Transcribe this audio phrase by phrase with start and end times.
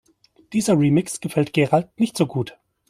[0.53, 2.57] Dieser Remix gefällt Gerald nicht so gut.